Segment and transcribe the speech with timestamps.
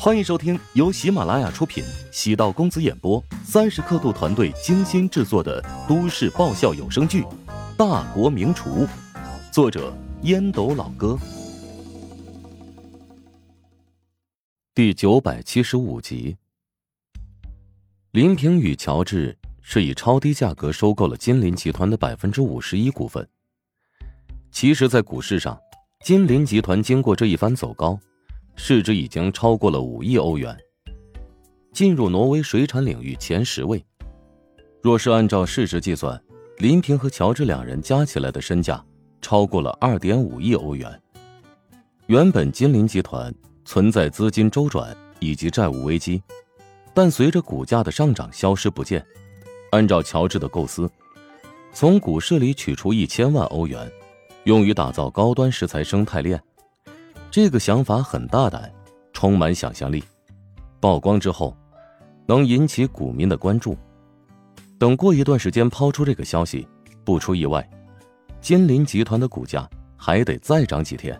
[0.00, 7.22] 欢迎收听由喜马拉雅出品、喜道公子演播、三十刻度团队精心制作的都市爆笑有声剧
[7.76, 8.86] 《大国名厨》，
[9.52, 9.92] 作者
[10.22, 11.18] 烟斗老哥，
[14.72, 16.36] 第九百七十五集。
[18.12, 23.28] 林平与乔治是以超低价格收购了金林集团的百分之五十一股份。
[24.52, 25.58] 其实，在股市上，
[26.04, 27.98] 金林集团经过这一番走高。
[28.60, 30.54] 市值已经超过了五亿欧元，
[31.72, 33.82] 进入挪威水产领域前十位。
[34.82, 36.20] 若是按照市值计算，
[36.58, 38.84] 林平和乔治两人加起来的身价
[39.22, 41.00] 超过了二点五亿欧元。
[42.06, 43.32] 原本金林集团
[43.64, 46.20] 存在资金周转以及债务危机，
[46.92, 49.02] 但随着股价的上涨消失不见。
[49.70, 50.90] 按照乔治的构思，
[51.72, 53.90] 从股市里取出一千万欧元，
[54.44, 56.42] 用于打造高端食材生态链。
[57.40, 58.68] 这个想法很大胆，
[59.12, 60.02] 充满想象力。
[60.80, 61.56] 曝光之后，
[62.26, 63.78] 能引起股民的关注。
[64.76, 66.66] 等过一段时间抛出这个消息，
[67.04, 67.64] 不出意外，
[68.40, 71.16] 金林集团的股价还得再涨几天。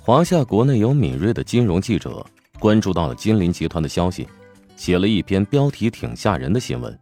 [0.00, 2.24] 华夏国内有敏锐的金融记者
[2.60, 4.28] 关注到了金林集团的消息，
[4.76, 6.96] 写了一篇标题挺吓人的新闻：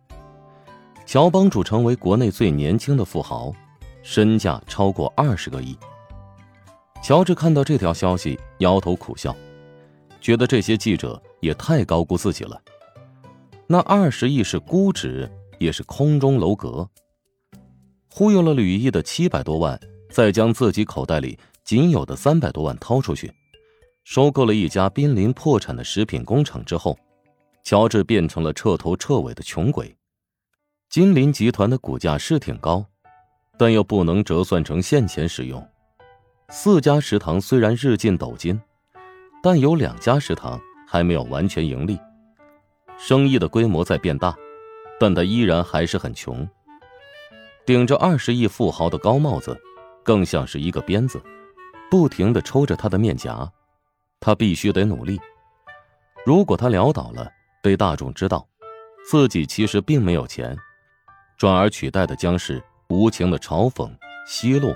[1.05, 3.53] 乔帮主成为国内最年轻的富豪，
[4.03, 5.77] 身价超过二十个亿。
[7.03, 9.35] 乔治看到这条消息，摇头苦笑，
[10.21, 12.61] 觉得这些记者也太高估自己了。
[13.69, 16.89] 那二十亿是估值，也是空中楼阁。
[18.09, 19.79] 忽悠了吕毅的七百多万，
[20.11, 23.33] 再将自己口袋里仅有的三百多万掏出去，
[24.05, 26.99] 收购了一家濒临破产的食品工厂之后，
[27.63, 29.95] 乔治变成了彻头彻尾的穷鬼。
[30.89, 32.85] 金林集团的股价是挺高，
[33.59, 35.65] 但又不能折算成现钱使用。
[36.49, 38.61] 四家食堂虽然日进斗金，
[39.43, 41.99] 但有两家食堂还没有完全盈利，
[42.97, 44.33] 生意的规模在变大，
[45.01, 46.49] 但他依然还是很穷。
[47.65, 49.61] 顶着二十亿富豪的高帽子，
[50.05, 51.21] 更像是一个鞭子，
[51.91, 53.51] 不停的抽着他的面颊。
[54.21, 55.21] 他必须得努力。
[56.25, 57.29] 如果他潦倒了，
[57.61, 58.47] 被大众知道，
[59.11, 60.57] 自己其实并没有钱，
[61.37, 63.91] 转而取代的将是无情的嘲讽、
[64.29, 64.73] 奚落。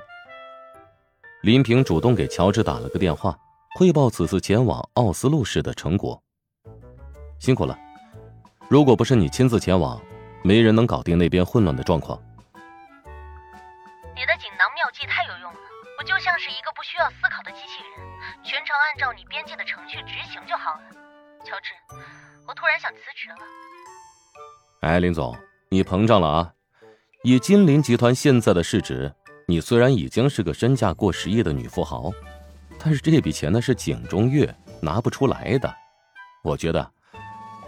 [1.42, 3.34] 林平主动给乔治打了个电话，
[3.74, 6.22] 汇报此次前往奥斯陆市的成果。
[7.38, 7.78] 辛苦了，
[8.68, 9.98] 如果不是你亲自前往，
[10.44, 12.20] 没人能搞定那边混乱的状况。
[14.14, 15.58] 你的锦囊妙计太有用了，
[15.98, 18.06] 我就像是一个不需要思考的机器人，
[18.44, 20.82] 全程按照你编辑的程序执行就好了。
[21.42, 21.72] 乔治，
[22.46, 23.36] 我突然想辞职了。
[24.82, 25.34] 哎，林总，
[25.70, 26.52] 你膨胀了啊！
[27.22, 29.14] 以金林集团现在的市值。
[29.50, 32.12] 你虽然已经是个身价过十亿的女富豪，
[32.78, 34.46] 但是这笔钱呢是井中月
[34.80, 35.66] 拿不出来的。
[36.44, 36.88] 我觉得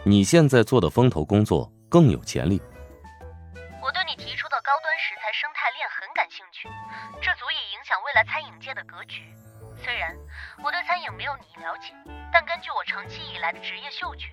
[0.05, 2.63] 你现在做的风投工作更有潜力。
[3.83, 6.69] 我对你提出的高端食材生态链很感兴趣，
[7.21, 9.35] 这足以影响未来餐饮界的格局。
[9.75, 10.15] 虽然
[10.63, 11.91] 我对餐饮没有你了解，
[12.33, 14.31] 但根据我长期以来的职业嗅觉，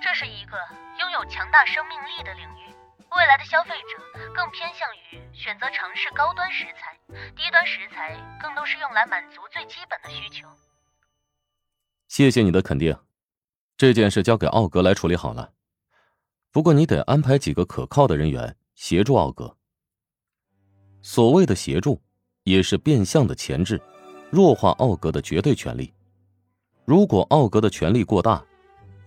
[0.00, 0.54] 这是一个
[1.00, 2.70] 拥有强大生命力的领域。
[3.16, 4.02] 未来的消费者
[4.34, 6.98] 更偏向于选择尝试高端食材，
[7.36, 10.48] 低端食材更多是用来满足最基本的需求。
[12.08, 12.96] 谢谢你的肯定，
[13.76, 15.52] 这件事交给奥格来处理好了。
[16.50, 19.56] 不过你得安排几个可靠的人员协助奥格。
[21.02, 22.02] 所谓的协助，
[22.44, 23.80] 也是变相的钳制，
[24.30, 25.92] 弱化奥格的绝对权力。
[26.84, 28.44] 如果奥格的权力过大，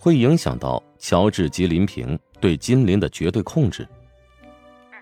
[0.05, 3.81] 会影响到乔治及林平对金林的绝对控制。
[4.91, 5.01] 嗯，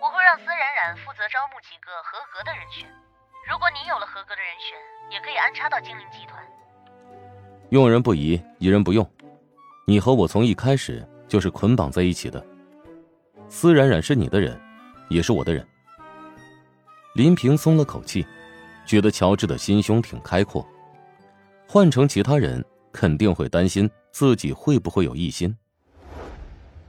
[0.00, 2.88] 我会让司冉冉负责招募几个合格的人选，
[3.50, 4.78] 如果你有了合格的人选，
[5.10, 6.40] 也可以安插到精灵集团。
[7.70, 9.04] 用人不疑，疑人不用。
[9.88, 12.40] 你和我从一开始就是捆绑在一起的。
[13.48, 14.56] 司冉冉是你的人，
[15.08, 15.66] 也是我的人。
[17.16, 18.24] 林平松了口气，
[18.86, 20.64] 觉得乔治的心胸挺开阔。
[21.66, 25.56] 换成其他人，肯定会担心自己会不会有异心。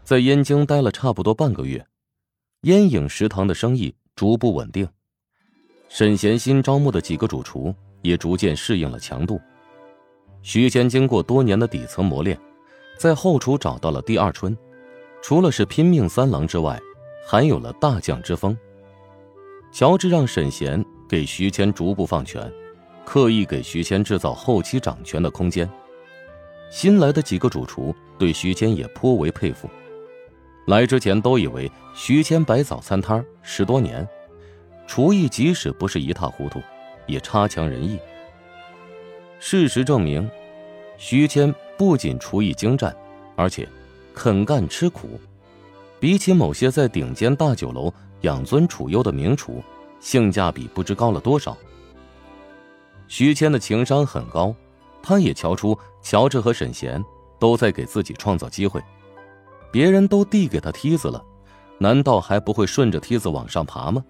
[0.04, 1.86] 在燕京待了差不多半个月，
[2.62, 3.96] 烟影食堂的生意。
[4.16, 4.86] 逐步稳定，
[5.88, 9.40] 沈贤新招募的几个主厨也逐渐适应了强度。
[10.42, 12.38] 徐谦经过多年的底层磨练，
[12.98, 14.58] 在后厨找到了第二春，
[15.22, 16.78] 除了是拼命三郎之外，
[17.26, 18.58] 还有了大将之风。
[19.72, 22.52] 乔治让沈贤给徐谦逐步放权，
[23.06, 25.70] 刻意给徐谦制造后期掌权的空间。
[26.70, 29.70] 新来的几个主厨对徐谦也颇为佩服。
[30.68, 34.08] 来之前都以为徐谦摆早餐摊十多年，
[34.86, 36.62] 厨艺即使不是一塌糊涂，
[37.08, 38.00] 也差强人意。
[39.40, 40.30] 事实证明，
[40.98, 42.96] 徐谦不仅厨艺精湛，
[43.36, 43.68] 而且
[44.14, 45.20] 肯干吃苦，
[46.00, 47.92] 比起某些在顶尖大酒楼
[48.22, 49.64] 养尊处优的名厨，
[50.00, 51.58] 性价比不知高了多少。
[53.08, 54.54] 徐谦的情商很高，
[55.02, 57.04] 他也瞧出乔治和沈贤
[57.40, 58.82] 都在给自己创造机会，
[59.72, 61.24] 别人都递给他梯子了，
[61.78, 64.04] 难道还不会顺着梯子往上爬吗？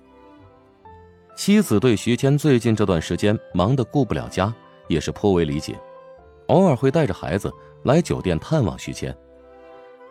[1.35, 4.53] 妻子对徐谦最近这段时间忙得顾不了家，
[4.87, 5.79] 也是颇为理解，
[6.47, 7.51] 偶尔会带着孩子
[7.83, 9.15] 来酒店探望徐谦。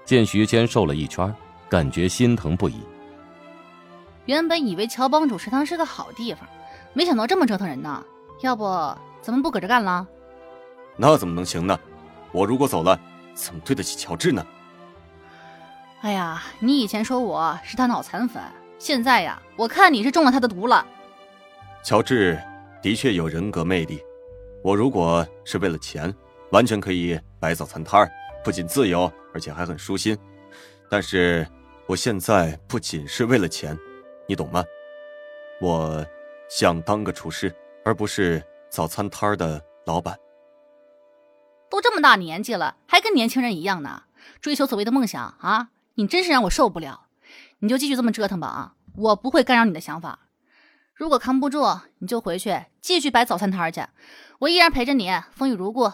[0.04, 1.34] 见徐谦瘦了一圈，
[1.68, 2.80] 感觉心疼不已。
[4.24, 6.48] 原本以为乔帮主食堂是个好地方，
[6.94, 8.02] 没想到这么折腾人呢。
[8.40, 8.64] 要不
[9.20, 10.06] 咱们不搁这干了？
[11.00, 11.78] 那怎么能行呢？
[12.32, 12.98] 我如果走了，
[13.32, 14.44] 怎么对得起乔治呢？
[16.02, 18.42] 哎呀，你以前说我是他脑残粉，
[18.78, 20.84] 现在呀，我看你是中了他的毒了。
[21.84, 22.38] 乔治
[22.82, 24.02] 的确有人格魅力，
[24.62, 26.12] 我如果是为了钱，
[26.50, 28.10] 完全可以摆早餐摊儿，
[28.44, 30.18] 不仅自由，而且还很舒心。
[30.90, 31.46] 但是
[31.86, 33.78] 我现在不仅是为了钱，
[34.26, 34.64] 你懂吗？
[35.60, 36.04] 我
[36.48, 37.54] 想当个厨师，
[37.84, 40.18] 而不是早餐摊儿的老板。
[41.70, 44.04] 都这么大年纪了，还跟年轻人一样呢，
[44.40, 45.68] 追求所谓的梦想啊！
[45.94, 47.06] 你真是让我受不了。
[47.60, 48.74] 你就继续这么折腾吧啊！
[48.96, 50.20] 我不会干扰你的想法。
[50.94, 53.82] 如果扛不住，你就回去继续摆早餐摊去，
[54.40, 55.92] 我依然陪着你，风雨如故。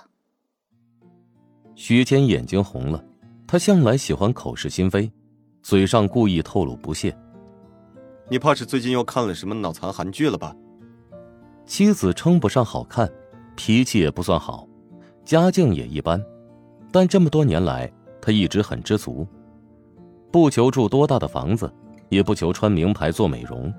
[1.74, 3.04] 徐谦眼睛红了，
[3.46, 5.10] 他向来喜欢口是心非，
[5.62, 7.16] 嘴上故意透露不屑。
[8.30, 10.54] 你怕是最近又看了什么脑残韩剧了吧？
[11.66, 13.10] 妻子称不上好看，
[13.56, 14.68] 脾气也不算好，
[15.24, 16.22] 家境也一般，
[16.92, 17.90] 但这么多年来，
[18.20, 19.26] 他一直很知足，
[20.30, 21.72] 不求住多大的房子，
[22.10, 23.72] 也不求穿名牌做美容。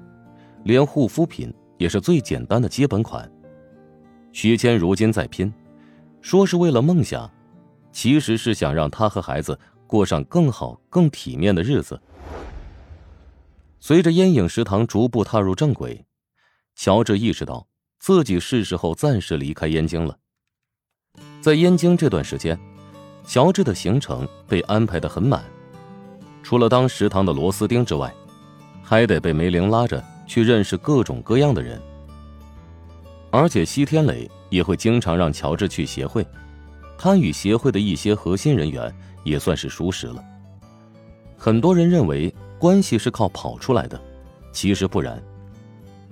[0.64, 3.32] 连护肤品也是最简单的基本款。
[4.32, 5.54] 徐谦如今在拼，
[6.22, 7.30] 说是为了梦想，
[7.92, 12.02] 其实是想让他和孩子过上更好、更体面的日子。
[13.80, 16.04] 随着烟影食堂逐步踏入正轨，
[16.76, 17.68] 乔治意识到
[18.00, 20.18] 自己是时候暂时离开燕京了。
[21.46, 22.60] 在燕京这段时间，
[23.24, 25.44] 乔治的行程被安排的很满，
[26.42, 28.12] 除了当食堂的螺丝钉之外，
[28.82, 30.04] 还得被梅玲拉着。
[30.26, 31.80] 去认识各种各样的人，
[33.30, 36.26] 而且西天磊也会经常让乔治去协会，
[36.98, 38.92] 他与协会的一些核心人员
[39.24, 40.26] 也算是熟识了。
[41.38, 44.02] 很多人认为关系是靠跑出来的，
[44.52, 45.22] 其实不然，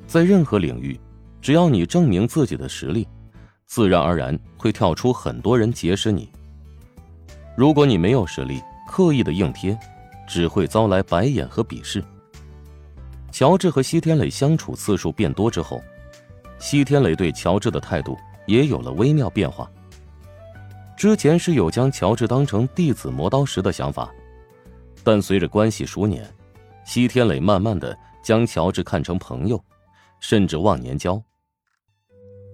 [0.06, 1.00] 在任何领域，
[1.42, 3.08] 只要你证明自己的实力，
[3.74, 6.30] 自然而然会跳出很多人结识你。
[7.58, 9.76] 如果你没有实力，刻意的硬贴，
[10.28, 12.04] 只会遭来白眼和鄙视。
[13.32, 15.82] 乔治和西天磊相处次数变多之后，
[16.60, 18.16] 西天磊对乔治的态度
[18.46, 19.68] 也有了微妙变化。
[20.96, 24.08] 之前是有将乔治当成弟子磨刀石的想法，
[25.04, 26.22] 但随着关系熟稔，
[26.86, 29.60] 西天磊慢慢的将乔治看成朋友，
[30.20, 31.20] 甚至忘年交。